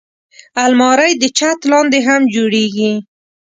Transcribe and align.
الماري 0.63 1.11
د 1.21 1.23
چت 1.37 1.59
لاندې 1.71 1.99
هم 2.07 2.21
جوړېږي 2.33 2.93